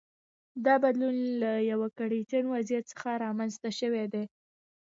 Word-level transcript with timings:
دا 0.65 0.75
بدلون 0.83 1.15
له 1.41 1.51
یوه 1.71 1.87
کړکېچن 1.97 2.43
وضعیت 2.55 2.85
څخه 2.93 3.09
رامنځته 3.25 3.69
شوی 3.79 4.05
دی 4.13 4.23